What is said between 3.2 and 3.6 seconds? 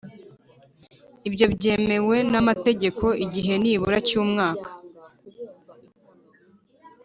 igihe